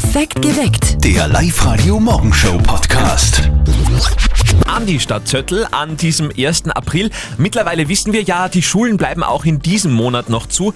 [0.00, 1.04] Perfekt geweckt.
[1.04, 3.50] Der Live-Radio-Morgenshow-Podcast.
[4.68, 6.68] an die Stadt Zöttl an diesem 1.
[6.68, 7.10] April.
[7.36, 10.72] Mittlerweile wissen wir ja, die Schulen bleiben auch in diesem Monat noch zu.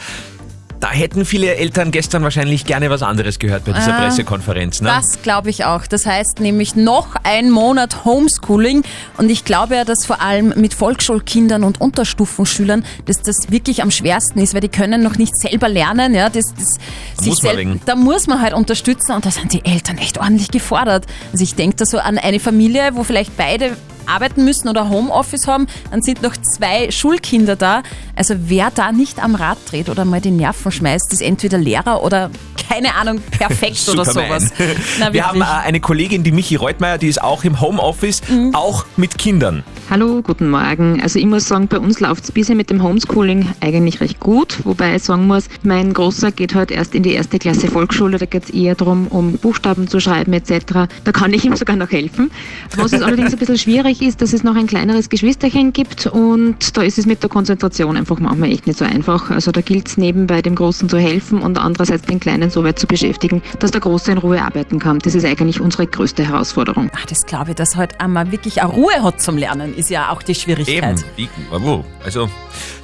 [0.82, 4.80] Da hätten viele Eltern gestern wahrscheinlich gerne was anderes gehört bei dieser Ah, Pressekonferenz.
[4.80, 4.88] Ne?
[4.88, 5.87] Das glaube ich auch.
[5.87, 8.83] Das heißt nämlich noch ein Monat Homeschooling.
[9.16, 13.92] Und ich glaube ja, dass vor allem mit Volksschulkindern und Unterstufenschülern, dass das wirklich am
[13.92, 16.16] schwersten ist, weil die können noch nicht selber lernen.
[16.16, 17.80] Ja, das, das, Muss man sel- wegen.
[17.87, 21.07] da muss man halt unterstützen und da sind die Eltern echt ordentlich gefordert.
[21.30, 25.47] Also ich denke da so an eine Familie, wo vielleicht beide arbeiten müssen oder Homeoffice
[25.47, 27.83] haben, dann sind noch zwei Schulkinder da.
[28.16, 32.02] Also wer da nicht am Rad dreht oder mal die Nerven schmeißt, ist entweder Lehrer
[32.02, 32.30] oder
[32.69, 34.51] keine Ahnung, perfekt oder sowas.
[34.98, 38.55] Na, Wir haben äh, eine Kollegin, die Michi Reutmeier, die ist auch im Homeoffice, Mhm.
[38.55, 39.62] auch mit Kindern.
[39.91, 41.02] Hallo, guten Morgen.
[41.02, 44.60] Also ich muss sagen, bei uns läuft es bisher mit dem Homeschooling eigentlich recht gut,
[44.65, 48.24] wobei ich sagen muss, mein Großer geht halt erst in die erste Klasse Volksschule, da
[48.24, 50.88] geht es eher darum, um Buchstaben zu schreiben etc.
[51.05, 52.30] Da kann ich ihm sogar noch helfen.
[52.77, 56.76] Was es allerdings ein bisschen schwierig ist, dass es noch ein kleineres Geschwisterchen gibt und
[56.76, 59.30] da ist es mit der Konzentration einfach manchmal echt nicht so einfach.
[59.30, 62.79] Also da gilt es nebenbei dem Großen zu helfen und andererseits den Kleinen so weit
[62.79, 65.00] zu beschäftigen, dass der Große in Ruhe arbeiten kann.
[65.00, 66.90] Das ist eigentlich unsere größte Herausforderung.
[66.94, 70.10] Ach, das glaube ich, dass halt einmal wirklich eine Ruhe hat zum Lernen, ist ja
[70.10, 71.04] auch die Schwierigkeit.
[71.16, 71.30] Eben.
[72.04, 72.28] Also,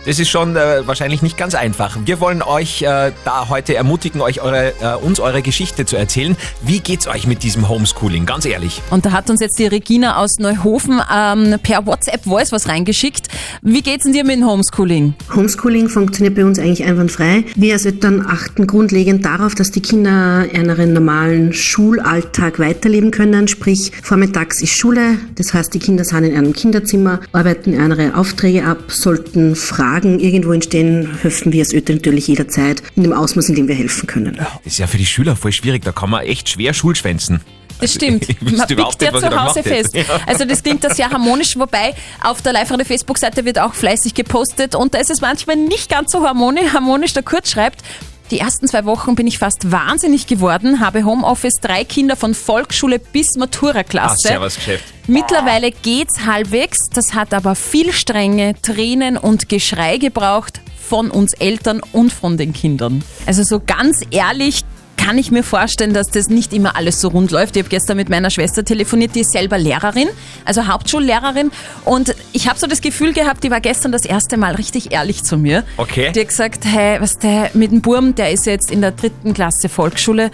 [0.09, 1.99] das ist schon äh, wahrscheinlich nicht ganz einfach.
[2.07, 6.35] Wir wollen euch äh, da heute ermutigen, euch eure, äh, uns eure Geschichte zu erzählen.
[6.63, 8.25] Wie geht's euch mit diesem Homeschooling?
[8.25, 8.81] Ganz ehrlich.
[8.89, 13.29] Und da hat uns jetzt die Regina aus Neuhofen ähm, per WhatsApp Voice was reingeschickt.
[13.61, 15.13] Wie geht's denn dir mit dem Homeschooling?
[15.37, 17.45] Homeschooling funktioniert bei uns eigentlich einwandfrei.
[17.55, 23.47] Wir als Eltern achten grundlegend darauf, dass die Kinder ihren normalen Schulalltag weiterleben können.
[23.47, 28.65] Sprich, vormittags ist Schule, das heißt, die Kinder sind in einem Kinderzimmer, arbeiten ihre Aufträge
[28.65, 33.55] ab, sollten Fragen irgendwo entstehen, helfen wir als Eltern natürlich jederzeit in dem Ausmaß, in
[33.55, 34.37] dem wir helfen können.
[34.37, 35.85] Das ist ja für die Schüler voll schwierig.
[35.85, 37.41] Da kann man echt schwer Schulschwänzen.
[37.81, 38.29] Das stimmt.
[38.29, 39.95] ich wüsste Man pickt ja zu Hause fest.
[39.95, 40.05] Ja.
[40.27, 44.75] Also das klingt da sehr harmonisch, wobei auf der live Facebook-Seite wird auch fleißig gepostet
[44.75, 46.73] und da ist es manchmal nicht ganz so harmonisch.
[46.73, 47.13] harmonisch.
[47.13, 47.83] Der Kurt schreibt,
[48.31, 52.99] die ersten zwei Wochen bin ich fast wahnsinnig geworden, habe Homeoffice, drei Kinder von Volksschule
[52.99, 54.29] bis Matura-Klasse.
[54.29, 54.85] servus, Geschäft.
[55.07, 61.81] Mittlerweile geht's halbwegs, das hat aber viel Strenge, Tränen und Geschrei gebraucht von uns Eltern
[61.93, 63.03] und von den Kindern.
[63.27, 64.63] Also so ganz ehrlich
[65.09, 67.57] kann ich mir vorstellen, dass das nicht immer alles so rund läuft.
[67.57, 70.07] Ich habe gestern mit meiner Schwester telefoniert, die ist selber Lehrerin,
[70.45, 71.51] also Hauptschullehrerin
[71.87, 75.25] und ich habe so das Gefühl gehabt, die war gestern das erste Mal richtig ehrlich
[75.25, 75.65] zu mir.
[75.79, 76.13] Okay.
[76.13, 79.33] Die hat gesagt, hey, was der mit dem Burm, der ist jetzt in der dritten
[79.33, 80.31] Klasse Volksschule,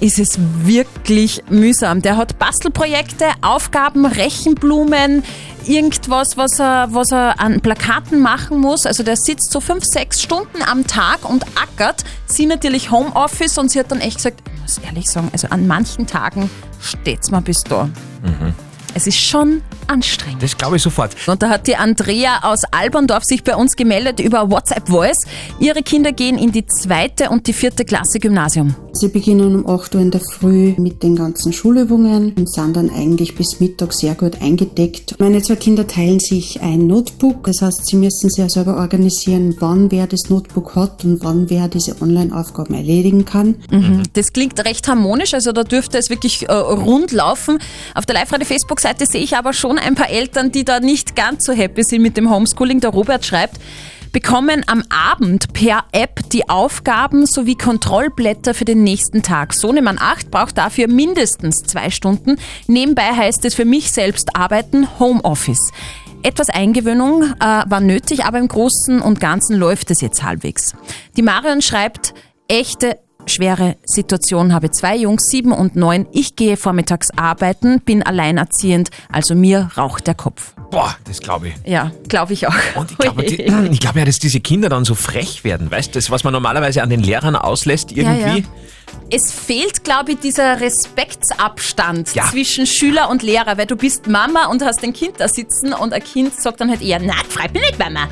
[0.00, 2.02] ist es wirklich mühsam.
[2.02, 5.24] Der hat Bastelprojekte, Aufgaben, Rechenblumen,
[5.66, 8.86] irgendwas, was er, was er an Plakaten machen muss.
[8.86, 12.04] Also der sitzt so fünf, sechs Stunden am Tag und ackert.
[12.26, 15.66] Sie natürlich Homeoffice und sie hat dann echt gesagt, ich muss ehrlich sagen, also an
[15.66, 17.88] manchen Tagen steht's mir bis da.
[18.94, 20.42] Es ist schon anstrengend.
[20.42, 21.14] Das glaube ich sofort.
[21.26, 25.26] Und da hat die Andrea aus Alberndorf sich bei uns gemeldet über WhatsApp Voice.
[25.60, 28.74] Ihre Kinder gehen in die zweite und die vierte Klasse Gymnasium.
[28.98, 32.88] Sie beginnen um 8 Uhr in der Früh mit den ganzen Schulübungen und sind dann
[32.88, 35.16] eigentlich bis Mittag sehr gut eingedeckt.
[35.18, 39.90] Meine zwei Kinder teilen sich ein Notebook, das heißt, sie müssen ja selber organisieren, wann
[39.90, 43.56] wer das Notebook hat und wann wer diese Online-Aufgaben erledigen kann.
[44.14, 47.58] Das klingt recht harmonisch, also da dürfte es wirklich äh, rund laufen.
[47.94, 51.52] Auf der Live-Radio-Facebook-Seite sehe ich aber schon ein paar Eltern, die da nicht ganz so
[51.52, 52.80] happy sind mit dem Homeschooling.
[52.80, 53.60] Der Robert schreibt,
[54.16, 59.52] bekommen am Abend per App die Aufgaben sowie Kontrollblätter für den nächsten Tag.
[59.52, 62.38] Sohnemann 8 braucht dafür mindestens zwei Stunden.
[62.66, 65.70] Nebenbei heißt es für mich selbst arbeiten Homeoffice.
[66.22, 70.74] Etwas Eingewöhnung äh, war nötig, aber im Großen und Ganzen läuft es jetzt halbwegs.
[71.18, 72.14] Die Marion schreibt,
[72.48, 76.06] echte schwere Situation, habe zwei Jungs, sieben und neun.
[76.12, 80.54] Ich gehe vormittags arbeiten, bin alleinerziehend, also mir raucht der Kopf.
[80.70, 81.54] Boah, das glaube ich.
[81.64, 82.54] Ja, glaube ich auch.
[82.74, 83.22] Und ich glaube,
[83.80, 86.82] glaube ja, dass diese Kinder dann so frech werden, weißt du, das, was man normalerweise
[86.82, 88.40] an den Lehrern auslässt, irgendwie.
[88.40, 88.46] ja.
[89.10, 92.24] Es fehlt, glaube ich, dieser Respektsabstand Ja.
[92.30, 95.92] zwischen Schüler und Lehrer, weil du bist Mama und hast ein Kind da sitzen und
[95.92, 98.08] ein Kind sagt dann halt eher, na, freut mich nicht, Mama.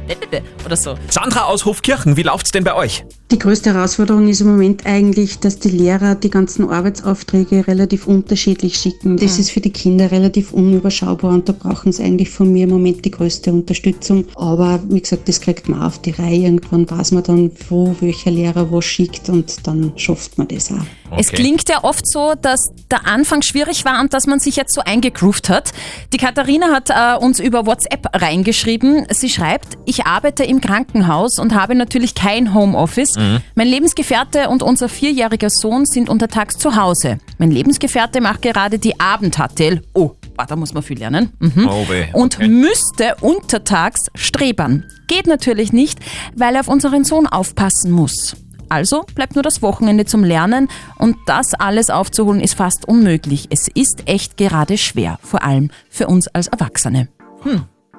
[0.65, 0.95] Oder so.
[1.11, 3.05] Sandra aus Hofkirchen, wie läuft's denn bei euch?
[3.31, 8.77] Die größte Herausforderung ist im Moment eigentlich, dass die Lehrer die ganzen Arbeitsaufträge relativ unterschiedlich
[8.77, 9.17] schicken.
[9.17, 12.71] Das ist für die Kinder relativ unüberschaubar und da brauchen sie eigentlich von mir im
[12.71, 14.27] Moment die größte Unterstützung.
[14.37, 16.43] Aber wie gesagt, das kriegt man auf die Reihe.
[16.45, 21.19] Irgendwann weiß man dann, wo welcher Lehrer was schickt und dann schafft man das auch.
[21.19, 24.75] Es klingt ja oft so, dass der Anfang schwierig war und dass man sich jetzt
[24.75, 25.73] so eingegroovt hat.
[26.13, 29.07] Die Katharina hat äh, uns über WhatsApp reingeschrieben.
[29.11, 33.15] Sie schreibt, ich arbeite im Krankenhaus und habe natürlich kein Homeoffice.
[33.55, 37.19] Mein Lebensgefährte und unser vierjähriger Sohn sind untertags zu Hause.
[37.39, 39.83] Mein Lebensgefährte macht gerade die Abend-HTL.
[39.95, 40.13] Oh,
[40.49, 41.33] da muss man viel lernen.
[41.39, 41.69] Mhm.
[41.69, 42.49] Oh weh, Und okay.
[42.49, 44.85] müsste untertags strebern.
[45.07, 45.99] Geht natürlich nicht,
[46.35, 48.37] weil er auf unseren Sohn aufpassen muss.
[48.69, 50.69] Also bleibt nur das Wochenende zum Lernen
[50.99, 53.49] und das alles aufzuholen ist fast unmöglich.
[53.51, 57.09] Es ist echt gerade schwer, vor allem für uns als Erwachsene.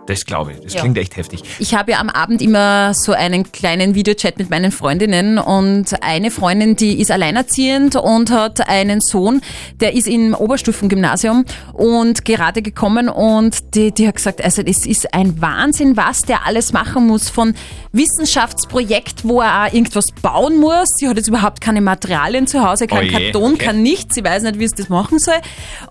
[0.07, 0.60] Das glaube ich.
[0.62, 0.81] Das Ja.
[0.81, 1.42] klingt echt heftig.
[1.60, 6.30] Ich habe ja am Abend immer so einen kleinen Videochat mit meinen Freundinnen und eine
[6.30, 9.42] Freundin, die ist alleinerziehend und hat einen Sohn,
[9.80, 15.12] der ist im Oberstufengymnasium und gerade gekommen und die, die hat gesagt, also es ist
[15.13, 17.56] ein Wahnsinn, was der alles machen muss von
[17.92, 20.90] Wissenschaftsprojekt, wo er auch irgendwas bauen muss.
[20.98, 23.66] Sie hat jetzt überhaupt keine Materialien zu Hause, kein Oh Karton, okay.
[23.66, 24.16] kann nichts.
[24.16, 25.36] Sie weiß nicht, wie sie das machen soll.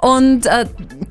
[0.01, 0.67] Und äh,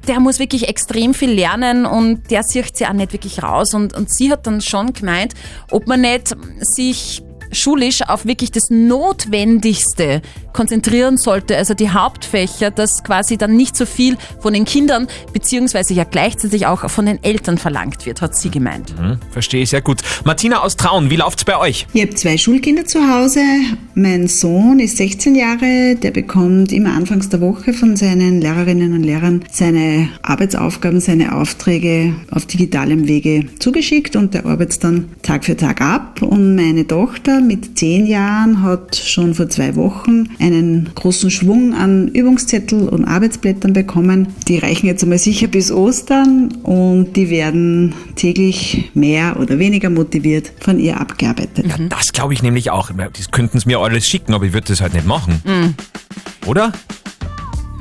[0.08, 3.74] der muss wirklich extrem viel lernen und der sieht sie nicht wirklich raus.
[3.74, 5.34] Und, und sie hat dann schon gemeint,
[5.72, 10.22] ob man nicht sich schulisch auf wirklich das Notwendigste
[10.54, 15.94] konzentrieren sollte, also die Hauptfächer, dass quasi dann nicht so viel von den Kindern beziehungsweise
[15.94, 18.94] ja gleichzeitig auch von den Eltern verlangt wird, hat sie gemeint.
[18.98, 20.02] Hm, verstehe ich sehr gut.
[20.24, 21.88] Martina aus Traun, wie läuft's bei euch?
[21.94, 23.42] Ich habe zwei Schulkinder zu Hause.
[23.96, 25.96] Mein Sohn ist 16 Jahre.
[25.96, 32.16] Der bekommt immer anfangs der Woche von seinen Lehrerinnen und Lehrern seine Arbeitsaufgaben, seine Aufträge
[32.32, 36.22] auf digitalem Wege zugeschickt und der arbeitet dann Tag für Tag ab.
[36.22, 42.08] Und meine Tochter mit 10 Jahren hat schon vor zwei Wochen einen großen Schwung an
[42.08, 44.28] Übungszettel und Arbeitsblättern bekommen.
[44.48, 50.52] Die reichen jetzt einmal sicher bis Ostern und die werden täglich mehr oder weniger motiviert
[50.60, 51.66] von ihr abgearbeitet.
[51.68, 52.92] Ja, das glaube ich nämlich auch.
[53.14, 55.76] Das könnten sie mir alles schicken, aber ich würde das halt nicht machen.
[56.46, 56.72] Oder?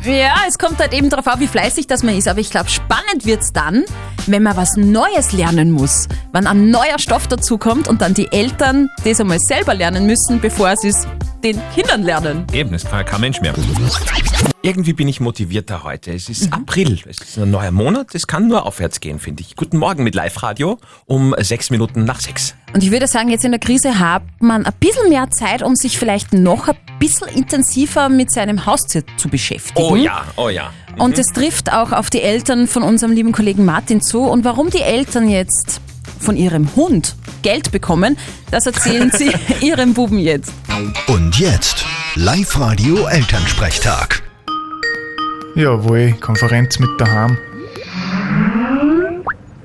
[0.05, 2.27] Ja, es kommt halt eben darauf an, wie fleißig das man ist.
[2.27, 3.85] Aber ich glaube, spannend wird's dann,
[4.27, 6.09] wenn man was Neues lernen muss.
[6.33, 10.77] Wenn ein neuer Stoff dazukommt und dann die Eltern das einmal selber lernen müssen, bevor
[10.77, 11.07] sie es
[11.43, 12.47] den Kindern lernen.
[12.53, 13.55] Eben, das kann kein Mensch mehr.
[14.63, 16.13] Irgendwie bin ich motivierter heute.
[16.13, 19.57] Es ist April, es ist ein neuer Monat, es kann nur aufwärts gehen, finde ich.
[19.57, 22.55] Guten Morgen mit Live-Radio um sechs Minuten nach sechs.
[22.73, 25.75] Und ich würde sagen, jetzt in der Krise hat man ein bisschen mehr Zeit, um
[25.75, 29.85] sich vielleicht noch ein bisschen intensiver mit seinem Haustier zu beschäftigen.
[29.85, 30.73] Oh ja, oh ja.
[30.97, 34.21] Und es trifft auch auf die Eltern von unserem lieben Kollegen Martin zu.
[34.23, 35.81] Und warum die Eltern jetzt
[36.23, 38.17] von ihrem Hund Geld bekommen,
[38.51, 40.53] das erzählen sie ihrem Buben jetzt.
[41.09, 41.85] Und jetzt
[42.15, 44.23] Live-Radio Elternsprechtag.
[45.55, 47.37] Jawohl, Konferenz mit daheim.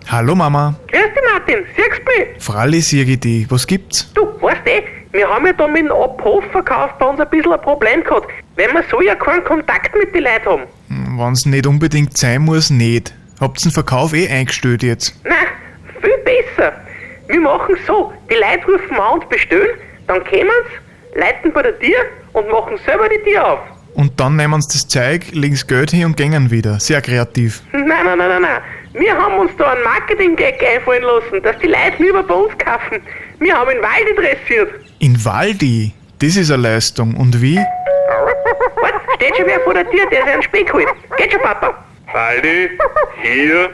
[0.10, 1.66] Hallo Mama, Grüß dich, Martin.
[1.76, 2.44] Siehst du mich?
[2.44, 4.10] Fralli sieg die, was gibt's?
[4.14, 7.62] Du, weißt eh, wir haben ja da mit dem Abhofverkauf bei uns ein bisschen ein
[7.62, 10.64] Problem gehabt, weil wir so ja keinen Kontakt mit den Leuten haben.
[10.90, 13.14] Hm, Wenn's nicht unbedingt sein muss, nicht.
[13.42, 15.14] Habt's den Verkauf eh eingestellt jetzt?
[15.26, 15.36] Nein,
[16.28, 16.74] besser.
[17.28, 19.78] Wir machen so, die Leute rufen an und bestellen,
[20.08, 20.60] dann kommen
[21.14, 21.98] sie, leiten bei der Tür
[22.34, 23.60] und machen selber die Tür auf.
[23.96, 26.80] Und dann nehmen sie das Zeug, legen's Geld hin und gängen wieder.
[26.80, 27.62] Sehr kreativ.
[27.72, 28.62] Nein, nein, nein, nein, nein.
[28.94, 33.02] Wir haben uns da einen Marketing-Gag einfallen lassen, dass die Leute lieber bei uns kaufen.
[33.40, 34.70] Wir haben ihn Walde dressiert.
[35.00, 37.16] In Waldi, das ist eine Leistung.
[37.16, 37.58] Und wie?
[37.58, 40.88] Wart, steht schon wer vor der Tür, der sich einen Speck holt.
[41.18, 41.84] Geht schon, Papa.
[42.14, 42.70] Waldi,
[43.22, 43.70] hier.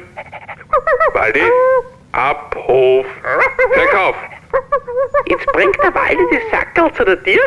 [1.13, 1.41] Waldi,
[2.13, 3.07] Abhof,
[3.74, 4.15] Verkauf.
[5.25, 7.42] Jetzt bringt der Waldi das Sackerl zu der Tür,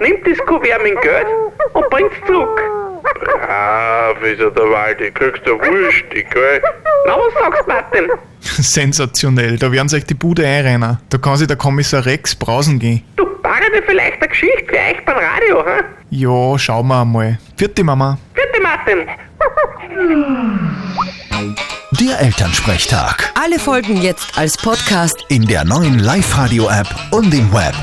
[0.00, 1.26] nimmt das Kuvert mit Geld
[1.72, 2.60] und bringt's zurück.
[3.20, 6.62] Brav ist er der Waldi, kriegst du Wurst, gell?
[7.06, 8.10] Na, was sagst du, Martin?
[8.40, 10.98] Sensationell, da werden sich die Bude einrennen.
[11.10, 13.04] Da kann sich der Kommissar Rex brausen gehen.
[13.16, 15.84] Du, war dir vielleicht eine Geschichte für euch beim Radio, hä?
[16.10, 17.38] Ja, schauen wir einmal.
[17.56, 18.18] Vierte Mama.
[18.34, 19.06] Bitte, Martin.
[22.00, 23.32] Der Elternsprechtag.
[23.34, 25.24] Alle Folgen jetzt als Podcast.
[25.28, 27.74] In der neuen Live-Radio-App und im Web.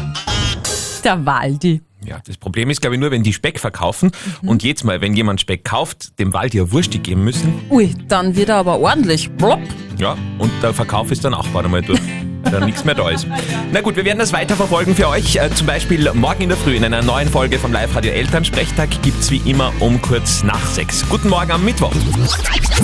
[1.03, 1.81] Der Waldi.
[2.05, 4.11] Ja, das Problem ist, glaube ich, nur, wenn die Speck verkaufen
[4.43, 7.53] und jedes Mal, wenn jemand Speck kauft, dem Wald ja Wurst geben müssen.
[7.69, 9.29] Ui, dann wird er aber ordentlich.
[9.31, 9.59] Blop.
[9.97, 12.01] Ja, und der Verkauf ist dann auch bald einmal durch,
[12.43, 13.25] weil dann nichts mehr da ist.
[13.71, 15.37] Na gut, wir werden das weiterverfolgen für euch.
[15.37, 19.31] Äh, zum Beispiel morgen in der Früh in einer neuen Folge vom Live-Radio Elternsprechtag gibt's
[19.31, 21.07] wie immer um kurz nach sechs.
[21.09, 21.93] Guten Morgen am Mittwoch.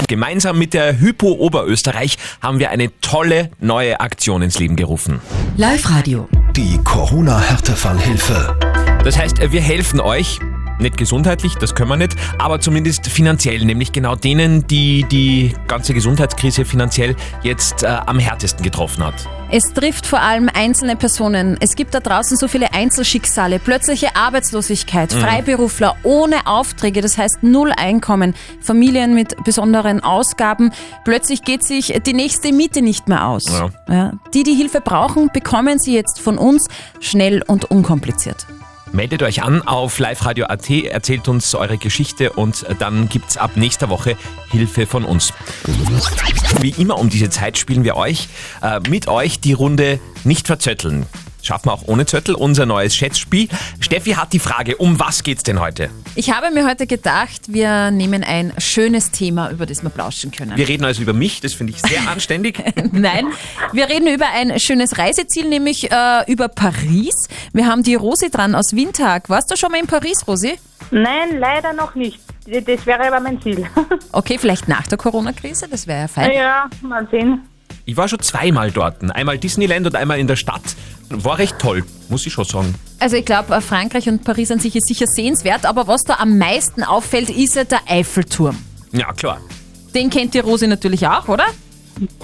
[0.08, 5.20] Gemeinsam mit der Hypo Oberösterreich haben wir eine tolle neue Aktion ins Leben gerufen.
[5.58, 6.28] Live-Radio.
[6.56, 8.71] Die Corona-Härtefallhilfe.
[9.04, 10.40] Das heißt, wir helfen euch
[10.80, 15.94] Nicht gesundheitlich, das können wir nicht, aber zumindest finanziell, nämlich genau denen, die die ganze
[15.94, 19.14] Gesundheitskrise finanziell jetzt äh, am härtesten getroffen hat.
[19.52, 21.56] Es trifft vor allem einzelne Personen.
[21.60, 25.20] Es gibt da draußen so viele Einzelschicksale, plötzliche Arbeitslosigkeit, Mhm.
[25.20, 30.72] Freiberufler ohne Aufträge, das heißt null Einkommen, Familien mit besonderen Ausgaben.
[31.06, 33.46] Plötzlich geht sich die nächste Miete nicht mehr aus.
[33.50, 33.70] Ja.
[33.88, 34.14] Ja.
[34.34, 36.66] Die, die Hilfe brauchen, bekommen sie jetzt von uns
[37.02, 38.48] schnell und unkompliziert.
[38.94, 44.18] Meldet euch an auf liveradio.at, erzählt uns eure Geschichte und dann gibt's ab nächster Woche
[44.50, 45.34] Hilfe von uns.
[46.60, 48.28] Wie immer um diese Zeit spielen wir euch
[48.62, 51.06] äh, mit euch die Runde nicht verzötteln.
[51.42, 53.48] Schaffen wir auch ohne Zöttel unser neues Schätzspiel.
[53.80, 55.90] Steffi hat die Frage, um was geht's denn heute?
[56.16, 60.56] Ich habe mir heute gedacht, wir nehmen ein schönes Thema, über das wir plauschen können.
[60.56, 62.64] Wir reden also über mich, das finde ich sehr anständig.
[62.92, 63.28] Nein,
[63.74, 67.28] wir reden über ein schönes Reiseziel, nämlich äh, über Paris.
[67.54, 69.30] Wir haben die Rosi dran aus Windtag.
[69.30, 70.58] Warst du schon mal in Paris, Rosi?
[70.92, 72.20] Nein, leider noch nicht.
[72.46, 73.66] Das wäre aber mein Ziel.
[74.14, 76.32] Okay, vielleicht nach der Corona-Krise, das wäre ja fein.
[76.34, 77.48] Ja, mal sehen.
[77.86, 78.98] Ich war schon zweimal dort.
[79.12, 80.62] Einmal Disneyland und einmal in der Stadt.
[81.10, 82.76] War recht toll, muss ich schon sagen.
[83.00, 86.38] Also ich glaube, Frankreich und Paris an sich ist sicher sehenswert, aber was da am
[86.38, 88.58] meisten auffällt, ist ja der Eiffelturm.
[88.92, 89.40] Ja, klar.
[89.94, 91.46] Den kennt die Rosi natürlich auch, oder?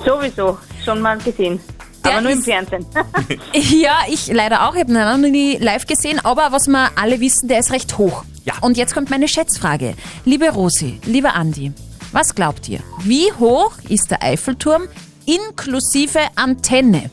[0.05, 1.59] Sowieso, schon mal gesehen.
[2.03, 2.85] Der aber nur im Fernsehen.
[3.53, 4.75] Ja, ich leider auch.
[4.75, 7.97] Ich habe ihn noch nie live gesehen, aber was wir alle wissen, der ist recht
[7.97, 8.23] hoch.
[8.45, 8.53] Ja.
[8.61, 9.93] Und jetzt kommt meine Schätzfrage.
[10.23, 11.73] Liebe Rosi, lieber Andi,
[12.13, 12.79] was glaubt ihr?
[13.03, 14.83] Wie hoch ist der Eiffelturm
[15.27, 17.09] inklusive Antenne?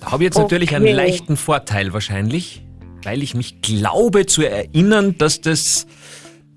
[0.00, 0.94] Da habe ich jetzt natürlich einen Okay.
[0.94, 2.62] leichten Vorteil wahrscheinlich,
[3.04, 5.86] weil ich mich glaube zu erinnern, dass das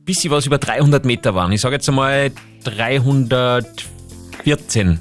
[0.05, 1.51] bisschen was über 300 Meter waren.
[1.51, 2.31] Ich sage jetzt einmal
[2.63, 4.99] 314.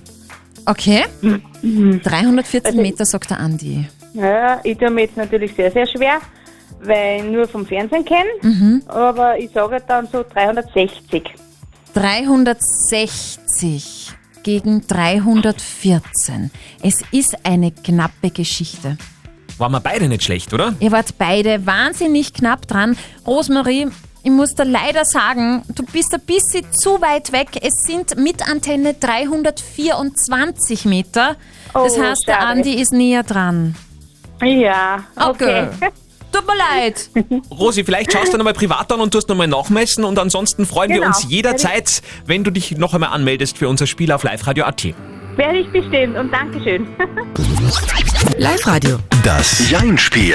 [0.66, 1.04] Okay.
[1.22, 2.00] Mhm.
[2.02, 3.86] 314 Also- Meter, sagt der Andi.
[4.14, 6.18] Ja, ich tue mir jetzt natürlich sehr, sehr schwer,
[6.82, 8.28] weil ich nur vom Fernsehen kenne.
[8.42, 8.82] Mhm.
[8.88, 11.22] Aber ich sage dann so 360.
[11.94, 14.10] 360
[14.46, 16.52] gegen 314.
[16.80, 18.96] Es ist eine knappe Geschichte.
[19.58, 20.74] Waren wir beide nicht schlecht, oder?
[20.78, 22.96] Ihr wart beide wahnsinnig knapp dran.
[23.26, 23.88] Rosmarie,
[24.22, 27.48] ich muss da leider sagen, du bist ein bisschen zu weit weg.
[27.60, 31.34] Es sind mit Antenne 324 Meter.
[31.74, 32.46] Das Oh, heißt, der schade.
[32.46, 33.74] Andi ist näher dran.
[34.40, 35.66] Ja, Okay.
[36.36, 37.10] Tut mir leid.
[37.50, 40.96] Rosi, vielleicht schaust du nochmal privat an und tust nochmal nachmessen und ansonsten freuen wir
[40.96, 41.06] Genau.
[41.08, 44.84] uns jederzeit, wenn du dich noch einmal anmeldest für unser Spiel auf liveradio.at.
[45.36, 46.86] Werde ich bestimmt und Dankeschön.
[48.38, 48.98] Live-Radio.
[49.24, 50.34] Das Jein-Spiel.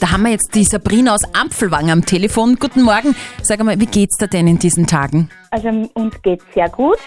[0.00, 2.56] Da haben wir jetzt die Sabrina aus Ampfelwang am Telefon.
[2.56, 3.16] Guten Morgen.
[3.42, 5.30] Sag mal, wie geht's dir denn in diesen Tagen?
[5.50, 6.98] Also uns geht sehr gut.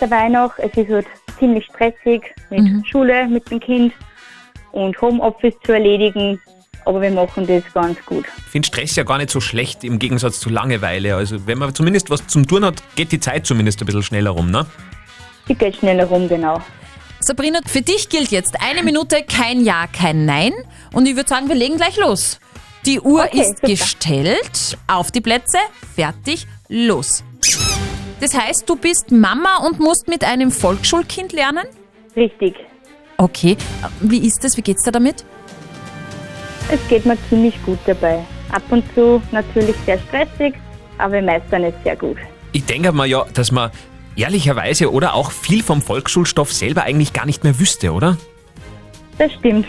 [0.00, 1.06] Dabei noch, es ist halt
[1.38, 2.84] ziemlich stressig mit Mhm.
[2.90, 3.92] Schule, mit dem Kind
[4.72, 6.40] und Homeoffice zu erledigen.
[6.84, 8.24] Aber wir machen das ganz gut.
[8.38, 11.14] Ich finde Stress ja gar nicht so schlecht im Gegensatz zu Langeweile.
[11.16, 14.30] Also wenn man zumindest was zum Tun hat, geht die Zeit zumindest ein bisschen schneller
[14.30, 14.66] rum, ne?
[15.48, 16.60] Die geht schneller rum, genau.
[17.20, 20.52] Sabrina, für dich gilt jetzt eine Minute kein Ja, kein Nein.
[20.92, 22.40] Und ich würde sagen, wir legen gleich los.
[22.84, 23.66] Die Uhr Okay, ist super.
[23.68, 24.76] gestellt.
[24.88, 25.58] Auf die Plätze.
[25.94, 26.46] Fertig.
[26.68, 27.22] Los.
[28.20, 31.64] Das heißt, du bist Mama und musst mit einem Volksschulkind lernen?
[32.16, 32.56] Richtig.
[33.18, 33.56] Okay.
[34.00, 34.56] Wie ist es?
[34.56, 35.24] Wie geht's dir damit?
[36.72, 38.24] Es geht mir ziemlich gut dabei.
[38.50, 40.54] Ab und zu natürlich sehr stressig,
[40.96, 42.16] aber wir meistern es sehr gut.
[42.52, 43.70] Ich denke mal ja, dass man
[44.16, 48.16] ehrlicherweise oder auch viel vom Volksschulstoff selber eigentlich gar nicht mehr wüsste, oder?
[49.18, 49.66] Das stimmt.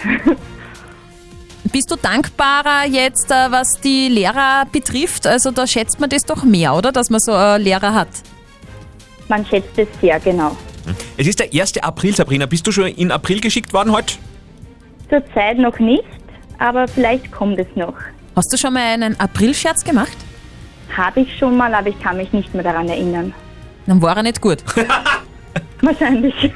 [1.73, 5.27] Bist du dankbarer jetzt, äh, was die Lehrer betrifft?
[5.27, 6.93] Also da schätzt man das doch mehr, oder?
[6.93, 8.09] Dass man so einen Lehrer hat.
[9.27, 10.55] Man schätzt es sehr genau.
[11.17, 11.83] Es ist der 1.
[11.83, 12.45] April, Sabrina.
[12.45, 14.15] Bist du schon in April geschickt worden heute?
[15.09, 16.03] Zurzeit noch nicht,
[16.59, 17.95] aber vielleicht kommt es noch.
[18.35, 20.17] Hast du schon mal einen Aprilscherz gemacht?
[20.95, 23.33] Habe ich schon mal, aber ich kann mich nicht mehr daran erinnern.
[23.85, 24.63] Dann war er nicht gut.
[25.81, 26.33] Wahrscheinlich.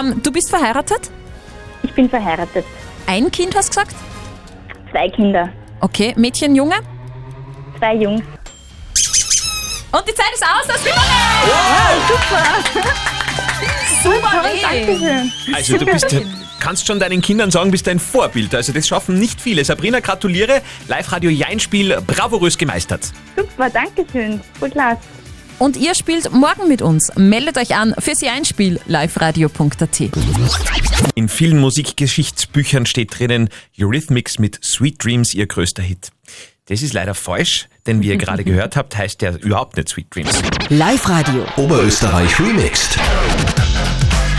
[0.00, 1.10] ähm, du bist verheiratet?
[1.82, 2.64] Ich bin verheiratet.
[3.06, 3.94] Ein Kind hast du gesagt?
[4.90, 5.48] Zwei Kinder.
[5.80, 6.76] Okay, Mädchen, Junge?
[7.78, 8.22] Zwei Jungs.
[9.92, 11.04] Und die Zeit ist aus, das gewonnen!
[12.08, 12.42] super!
[14.02, 14.60] Souverän!
[14.62, 15.32] Dankeschön.
[15.54, 16.16] Also du bist,
[16.64, 18.54] kannst schon deinen Kindern sagen, bist ein Vorbild.
[18.54, 19.62] Also das schaffen nicht viele.
[19.66, 20.62] Sabrina, gratuliere.
[20.88, 23.12] Live-Radio Jein-Spiel bravourös gemeistert.
[23.36, 24.40] Super, Dankeschön.
[24.58, 25.00] Voll klasse.
[25.58, 27.12] Und ihr spielt morgen mit uns.
[27.16, 30.00] Meldet euch an fürs Einspiel liveradio.at.
[31.14, 36.12] In vielen Musikgeschichtsbüchern steht drinnen Eurythmics mit Sweet Dreams ihr größter Hit.
[36.66, 40.06] Das ist leider falsch, denn wie ihr gerade gehört habt, heißt der überhaupt nicht Sweet
[40.14, 40.40] Dreams.
[40.70, 41.44] Live-Radio.
[41.56, 42.98] Oberösterreich remixed.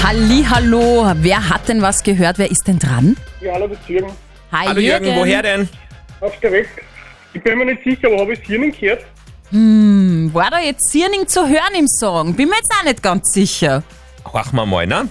[0.04, 2.38] Hallo, wer hat denn was gehört?
[2.38, 3.18] Wer ist denn dran?
[3.42, 4.12] Ja, hallo, das ist Jürgen.
[4.52, 5.68] Hi Hallo Jürgen, woher denn?
[6.22, 6.70] Aufgeregt.
[7.34, 9.04] Ich bin mir nicht sicher, aber habe ich Sirning gehört?
[9.50, 12.34] Hm, war da jetzt Sierning zu hören im Song?
[12.36, 13.84] Bin mir jetzt auch nicht ganz sicher.
[14.32, 15.10] Horchen wir mal, ne?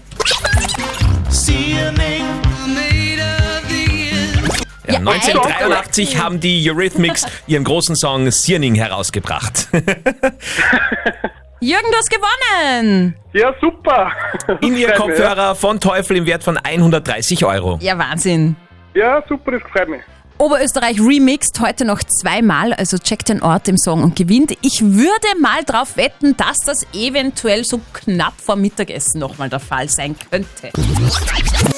[4.87, 9.69] Ja, 1983 haben die Eurythmics ihren großen Song Sierning herausgebracht.
[11.65, 13.15] Jürgen, du hast gewonnen!
[13.33, 14.13] Ja, super!
[14.61, 17.79] In ihr Kopfhörer von Teufel im Wert von 130 Euro.
[17.81, 18.55] Ja, Wahnsinn.
[18.93, 20.03] Ja, super, das freut mich.
[20.37, 24.53] Oberösterreich remixed heute noch zweimal, also checkt den Ort im Song und gewinnt.
[24.63, 29.89] Ich würde mal drauf wetten, dass das eventuell so knapp vor Mittagessen nochmal der Fall
[29.89, 30.73] sein könnte.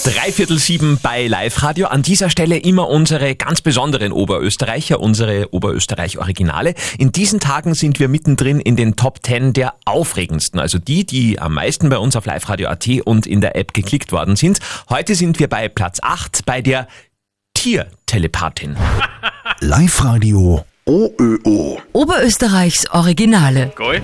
[0.04, 1.88] Dreiviertel sieben bei Live Radio.
[1.88, 6.75] An dieser Stelle immer unsere ganz besonderen Oberösterreicher, unsere Oberösterreich-Originale.
[6.96, 11.38] In diesen Tagen sind wir mittendrin in den Top 10 der aufregendsten, also die, die
[11.38, 14.60] am meisten bei uns auf Live Radio AT und in der App geklickt worden sind.
[14.88, 16.88] Heute sind wir bei Platz 8 bei der
[17.56, 18.76] Tiertelepathin.
[19.60, 21.78] Live-Radio OÖO.
[21.94, 23.72] Oberösterreichs Originale.
[23.75, 24.02] Geil.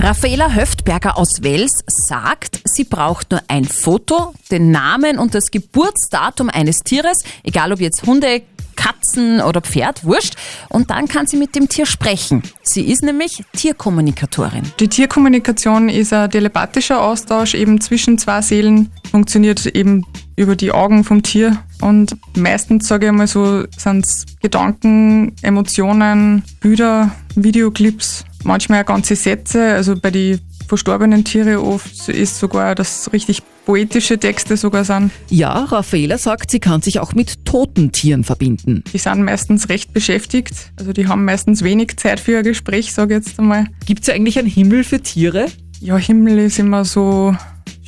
[0.00, 6.50] Raffaela Höftberger aus Wels sagt, sie braucht nur ein Foto, den Namen und das Geburtsdatum
[6.50, 8.42] eines Tieres, egal ob jetzt Hunde,
[8.74, 10.34] Katzen oder Pferd, wurscht.
[10.68, 12.42] Und dann kann sie mit dem Tier sprechen.
[12.62, 14.72] Sie ist nämlich Tierkommunikatorin.
[14.80, 21.04] Die Tierkommunikation ist ein telepathischer Austausch eben zwischen zwei Seelen, funktioniert eben über die Augen
[21.04, 21.62] vom Tier.
[21.82, 29.16] Und meistens, sage ich mal so, sind es Gedanken, Emotionen, Bilder, Videoclips, manchmal auch ganze
[29.16, 29.74] Sätze.
[29.74, 35.10] Also bei den verstorbenen Tieren oft ist sogar, dass richtig poetische Texte sogar sind.
[35.28, 38.82] Ja, Raffaela sagt, sie kann sich auch mit toten Tieren verbinden.
[38.92, 40.72] Die sind meistens recht beschäftigt.
[40.78, 43.66] Also die haben meistens wenig Zeit für ein Gespräch, sage ich jetzt einmal.
[43.86, 45.46] Gibt es eigentlich einen Himmel für Tiere?
[45.80, 47.36] Ja, Himmel ist immer so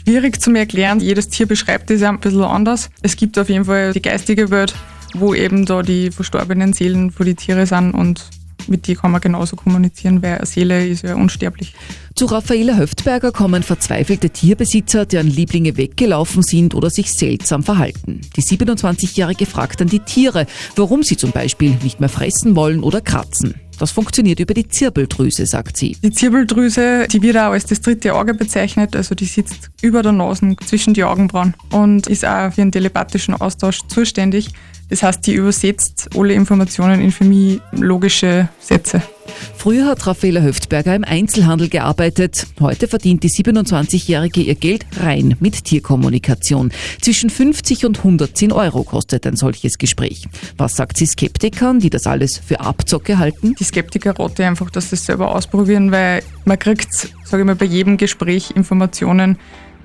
[0.04, 1.00] schwierig zu erklären.
[1.00, 2.90] Jedes Tier beschreibt es ja ein bisschen anders.
[3.02, 4.74] Es gibt auf jeden Fall die geistige Welt,
[5.14, 8.24] wo eben da die verstorbenen Seelen von die Tiere sind und
[8.66, 11.74] mit die kann man genauso kommunizieren, weil eine Seele ist ja unsterblich.
[12.14, 18.22] Zu Raffaela Höftberger kommen verzweifelte Tierbesitzer, deren Lieblinge weggelaufen sind oder sich seltsam verhalten.
[18.36, 20.46] Die 27-Jährige fragt dann die Tiere,
[20.76, 23.54] warum sie zum Beispiel nicht mehr fressen wollen oder kratzen.
[23.78, 25.96] Das funktioniert über die Zirbeldrüse, sagt sie.
[26.02, 30.12] Die Zirbeldrüse, die wird auch als das dritte Auge bezeichnet, also die sitzt über der
[30.12, 34.50] Nase zwischen die Augenbrauen und ist auch für einen telepathischen Austausch zuständig.
[34.88, 39.02] Das heißt, die übersetzt alle Informationen in für mich logische Sätze.
[39.56, 42.46] Früher hat Raffaela Höftberger im Einzelhandel gearbeitet.
[42.60, 46.70] Heute verdient die 27-Jährige ihr Geld rein mit Tierkommunikation.
[47.00, 50.28] Zwischen 50 und 110 Euro kostet ein solches Gespräch.
[50.58, 53.54] Was sagt sie Skeptikern, die das alles für Abzocke halten?
[53.58, 57.56] Die Skeptiker rate einfach, dass sie das selber ausprobieren, weil man kriegt, sage ich mal,
[57.56, 59.38] bei jedem Gespräch Informationen,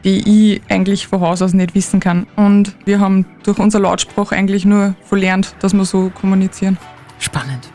[0.04, 2.28] die ich eigentlich von Haus aus nicht wissen kann.
[2.36, 6.78] Und wir haben durch unser Lautsprache eigentlich nur verlernt, dass wir so kommunizieren.
[7.20, 7.70] Spannend.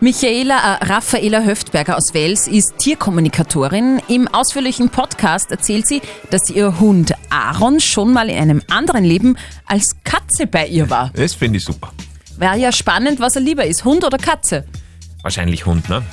[0.00, 4.00] Michaela äh, Raffaela Höftberger aus Wels ist Tierkommunikatorin.
[4.06, 6.00] Im ausführlichen Podcast erzählt sie,
[6.30, 11.10] dass ihr Hund Aaron schon mal in einem anderen Leben als Katze bei ihr war.
[11.14, 11.90] Das finde ich super.
[12.36, 14.64] Wäre ja spannend, was er lieber ist, Hund oder Katze.
[15.22, 16.04] Wahrscheinlich Hund, ne?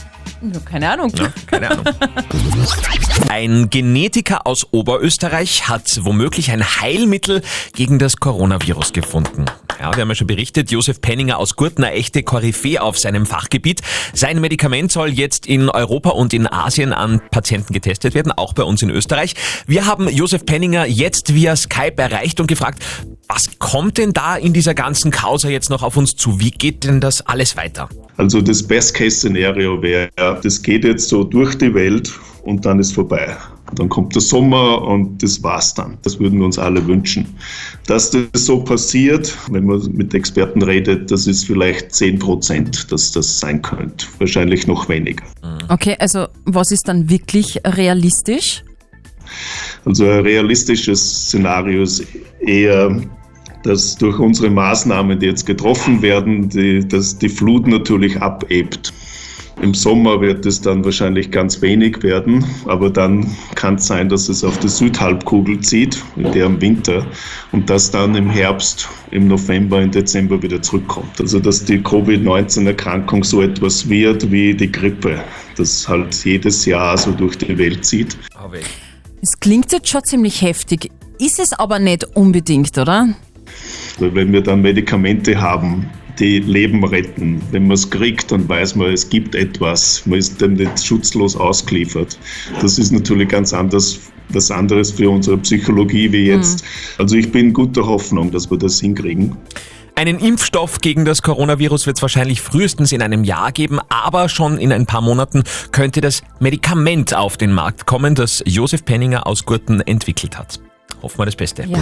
[0.65, 1.11] Keine Ahnung.
[1.15, 1.85] Ja, keine Ahnung.
[3.29, 7.41] Ein Genetiker aus Oberösterreich hat womöglich ein Heilmittel
[7.73, 9.45] gegen das Coronavirus gefunden.
[9.79, 13.25] Ja, wir haben ja schon berichtet, Josef Penninger aus Gurten, eine echte Koryphäe auf seinem
[13.25, 13.81] Fachgebiet.
[14.13, 18.63] Sein Medikament soll jetzt in Europa und in Asien an Patienten getestet werden, auch bei
[18.63, 19.35] uns in Österreich.
[19.67, 22.83] Wir haben Josef Penninger jetzt via Skype erreicht und gefragt,
[23.27, 26.39] was kommt denn da in dieser ganzen Causa jetzt noch auf uns zu?
[26.39, 27.89] Wie geht denn das alles weiter?
[28.17, 32.11] Also das Best-Case-Szenario wäre, das geht jetzt so durch die Welt
[32.43, 33.35] und dann ist vorbei.
[33.73, 35.97] Dann kommt der Sommer und das war's dann.
[36.03, 37.25] Das würden wir uns alle wünschen.
[37.87, 43.11] Dass das so passiert, wenn man mit Experten redet, das ist vielleicht 10 Prozent, dass
[43.11, 44.05] das sein könnte.
[44.19, 45.23] Wahrscheinlich noch weniger.
[45.69, 48.63] Okay, also was ist dann wirklich realistisch?
[49.85, 52.05] Also ein realistisches Szenario ist
[52.39, 53.01] eher,
[53.63, 58.93] dass durch unsere Maßnahmen, die jetzt getroffen werden, die, dass die Flut natürlich abebt.
[59.61, 64.27] Im Sommer wird es dann wahrscheinlich ganz wenig werden, aber dann kann es sein, dass
[64.27, 67.05] es auf die Südhalbkugel zieht, in der im Winter,
[67.53, 71.21] und das dann im Herbst, im November, im Dezember wieder zurückkommt.
[71.21, 75.23] Also dass die Covid-19-Erkrankung so etwas wird wie die Grippe,
[75.55, 78.17] das halt jedes Jahr so durch die Welt zieht.
[79.21, 83.07] Es klingt jetzt schon ziemlich heftig, ist es aber nicht unbedingt, oder?
[83.99, 87.41] Wenn wir dann Medikamente haben, die Leben retten.
[87.51, 90.05] Wenn man es kriegt, dann weiß man, es gibt etwas.
[90.05, 92.17] Man ist dem nicht schutzlos ausgeliefert.
[92.61, 93.99] Das ist natürlich ganz anders,
[94.29, 96.63] was anderes für unsere Psychologie wie jetzt.
[96.97, 99.35] Also ich bin guter Hoffnung, dass wir das hinkriegen.
[99.97, 104.57] Einen Impfstoff gegen das Coronavirus wird es wahrscheinlich frühestens in einem Jahr geben, aber schon
[104.57, 109.45] in ein paar Monaten könnte das Medikament auf den Markt kommen, das Josef Penninger aus
[109.45, 110.59] Gurten entwickelt hat.
[111.05, 111.65] Hoffen wir das Beste.
[111.67, 111.77] Ja.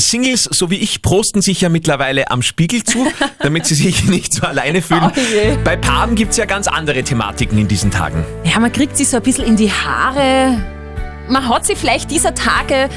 [0.00, 3.06] Singles, so wie ich, prosten sich ja mittlerweile am Spiegel zu,
[3.38, 5.12] damit sie sich nicht so alleine fühlen.
[5.14, 5.58] Oh.
[5.62, 8.24] Bei Paaren gibt's ja ganz andere Thematiken in diesen Tagen.
[8.42, 10.60] Ja, man kriegt sich so ein bisschen in die Haare.
[11.28, 12.88] Man hat sie vielleicht dieser Tage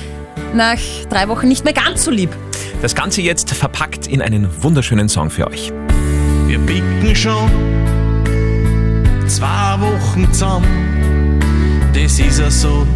[0.56, 0.80] nach
[1.12, 2.36] drei Wochen nicht mehr ganz so lieb.
[2.82, 5.72] Das Ganze jetzt verpackt in einen wunderschönen Song für euch.
[6.48, 7.52] Wir bicken schon
[9.28, 11.39] zwei Wochen zusammen.
[11.94, 12.88] Das ist ja so.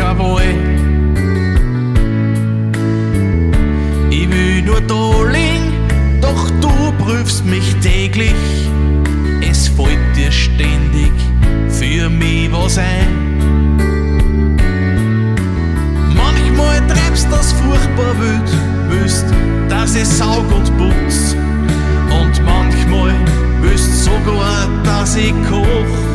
[0.00, 0.42] Kein Wahl.
[4.10, 5.72] Ich will nur da liegen,
[6.20, 6.70] doch du
[7.04, 8.34] prüfst mich täglich.
[9.48, 11.12] Es fällt dir ständig
[11.68, 13.36] für mich was ein.
[16.14, 18.50] Manchmal treibst das furchtbar wild,
[18.88, 19.26] willst,
[19.68, 21.36] dass ich saug und putz.
[22.10, 23.14] Und manchmal
[23.60, 26.09] willst sogar, dass ich koch.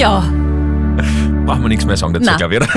[0.00, 0.24] Ja,
[1.44, 2.70] Machen wir nichts mehr sagen dazu, glaube ich, oder?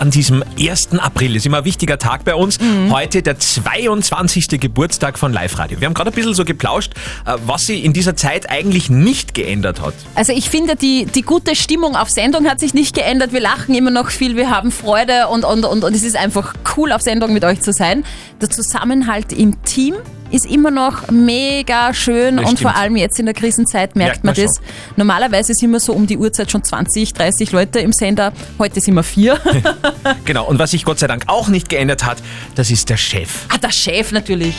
[0.00, 0.98] An diesem 1.
[0.98, 2.58] April ist immer ein wichtiger Tag bei uns.
[2.58, 2.92] Mhm.
[2.92, 4.60] Heute der 22.
[4.60, 5.78] Geburtstag von Live Radio.
[5.78, 6.94] Wir haben gerade ein bisschen so geplauscht,
[7.26, 9.94] äh, was sich in dieser Zeit eigentlich nicht geändert hat.
[10.16, 13.32] also ich finde, die, die gute Stimmung auf Sendung hat sich nicht geändert.
[13.32, 16.54] Wir lachen immer noch viel, wir haben Freude und, und, und, und es ist einfach
[16.76, 18.04] cool, auf Sendung mit euch zu sein.
[18.40, 19.94] Der Zusammenhalt im Team
[20.34, 22.82] ist immer noch mega schön Das und vor stimmt.
[22.82, 24.60] allem jetzt in der Krisenzeit merkt, Merkt man man das.
[24.96, 28.32] Normalerweise sind wir so um die Uhrzeit schon 20, 30 Leute im Sender.
[28.58, 29.38] Heute sind wir vier.
[30.24, 32.18] Genau, und was sich Gott sei Dank auch nicht geändert hat,
[32.54, 33.46] das ist der Chef.
[33.52, 34.54] ah, der Chef natürlich.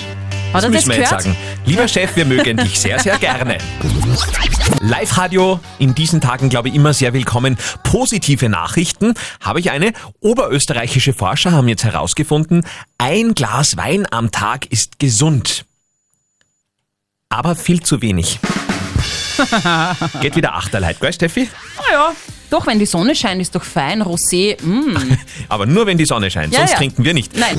[0.53, 1.23] Hat Das er das müssen wir jetzt gehört?
[1.23, 1.37] sagen.
[1.65, 3.57] Lieber Chef, wir mögen dich sehr, sehr gerne.
[4.81, 7.57] Live-Radio in diesen Tagen, glaube ich, immer sehr willkommen.
[7.83, 9.91] Positive Nachrichten habe ich eine.
[10.21, 12.65] Oberösterreichische Forscher haben jetzt herausgefunden,
[12.97, 15.65] ein Glas Wein am Tag ist gesund.
[17.29, 18.39] Aber viel zu wenig.
[20.21, 21.49] Geht wieder Achterleid, gell, Steffi?
[21.89, 22.13] Naja,
[22.49, 24.01] doch, wenn die Sonne scheint, ist doch fein.
[24.01, 25.17] Rosé, mm.
[25.49, 26.77] Aber nur wenn die Sonne scheint, Ja, sonst ja.
[26.77, 27.35] trinken wir nicht.
[27.35, 27.57] Nein.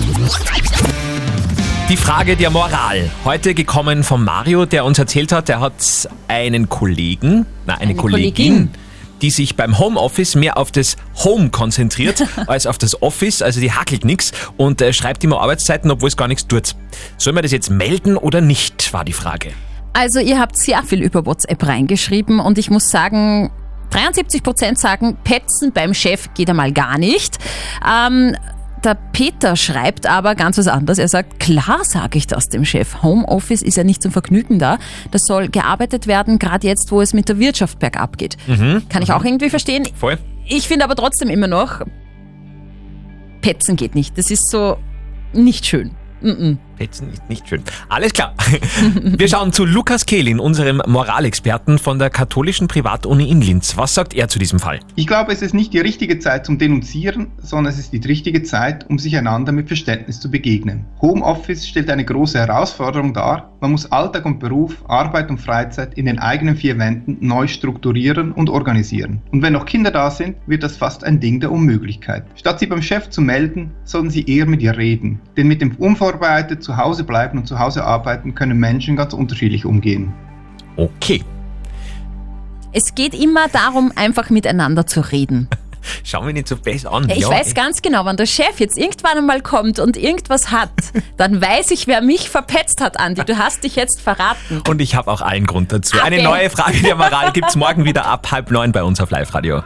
[1.89, 3.09] Die Frage der Moral.
[3.25, 7.95] Heute gekommen von Mario, der uns erzählt hat, er hat einen Kollegen, na, eine, Eine
[7.95, 8.71] Kollegin, Kollegin.
[9.23, 13.71] die sich beim Homeoffice mehr auf das Home konzentriert als auf das Office, also die
[13.71, 16.75] hackelt nichts und äh, schreibt immer Arbeitszeiten, obwohl es gar nichts tut.
[17.19, 19.53] Soll man das jetzt melden oder nicht, war die Frage.
[19.93, 23.53] Also ihr habt sehr viel über WhatsApp reingeschrieben und ich muss sagen,
[23.93, 27.39] 73% sagen, Petzen beim Chef geht einmal gar nicht.
[27.89, 28.35] Ähm,
[28.87, 30.99] der Peter schreibt aber ganz was anderes.
[30.99, 33.03] Er sagt, klar sage ich das dem Chef.
[33.03, 34.79] Homeoffice ist ja nicht zum Vergnügen da.
[35.11, 38.37] Das soll gearbeitet werden, gerade jetzt, wo es mit der Wirtschaft bergab geht.
[38.47, 38.89] Mhm.
[38.89, 39.87] Kann ich auch irgendwie verstehen.
[39.97, 40.19] Voll.
[40.47, 41.83] Ich finde aber trotzdem immer noch,
[43.43, 44.17] Petzen geht nicht.
[44.17, 44.79] Das ist so
[45.33, 45.91] nicht schön.
[46.21, 46.57] Mm -mm.
[46.77, 47.63] Petzen ist nicht schön.
[47.89, 48.35] Alles klar.
[49.03, 53.77] Wir schauen zu Lukas Kehlin, unserem Moralexperten von der katholischen Privatuni in Linz.
[53.77, 54.81] Was sagt er zu diesem Fall?
[54.95, 58.43] Ich glaube, es ist nicht die richtige Zeit zum Denunzieren, sondern es ist die richtige
[58.43, 60.85] Zeit, um sich einander mit Verständnis zu begegnen.
[61.01, 63.51] Homeoffice stellt eine große Herausforderung dar.
[63.61, 68.33] Man muss Alltag und Beruf, Arbeit und Freizeit in den eigenen vier Wänden neu strukturieren
[68.33, 69.23] und organisieren.
[69.33, 72.25] Und wenn noch Kinder da sind, wird das fast ein Ding der Unmöglichkeit.
[72.35, 75.21] Statt sie beim Chef zu melden, sollten sie eher mit ihr reden.
[75.37, 79.65] Denn mit dem unvorbereitet zu Hause bleiben und zu Hause arbeiten können Menschen ganz unterschiedlich
[79.65, 80.13] umgehen.
[80.77, 81.23] Okay.
[82.73, 85.49] Es geht immer darum, einfach miteinander zu reden.
[86.03, 87.09] Schau mich nicht so besser an.
[87.09, 87.57] Ich Ja, weiß echt.
[87.57, 90.71] ganz genau, wenn der Chef jetzt irgendwann einmal kommt und irgendwas hat,
[91.17, 93.23] dann weiß ich, wer mich verpetzt hat, Andi.
[93.25, 94.63] Du hast dich jetzt verraten.
[94.69, 95.97] Und ich habe auch allen Grund dazu.
[96.03, 96.25] Eine Okay.
[96.25, 99.63] neue Frage der Moral gibt's morgen wieder ab halb neun bei uns auf Live-Radio.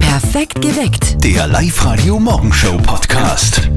[0.00, 1.22] Perfekt geweckt.
[1.22, 3.68] Der Live-Radio Morgenshow Podcast.